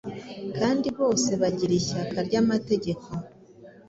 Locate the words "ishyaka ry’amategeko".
1.81-3.07